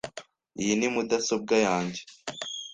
Iyi 0.61 0.73
ni 0.77 0.87
mudasobwa 0.93 1.55
yanjye. 1.65 2.01